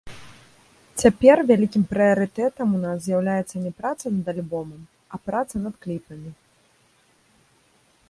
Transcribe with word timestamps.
Цяпер 1.01 1.41
вялікі 1.51 1.81
прыярытэтам 1.91 2.67
у 2.79 2.81
нас 2.87 2.97
з'яўляецца 3.05 3.55
не 3.67 3.71
праца 3.83 4.05
над 4.17 4.25
альбомам, 4.37 4.81
а 5.15 5.23
праца 5.29 5.55
над 5.67 5.75
кліпамі. 5.85 6.31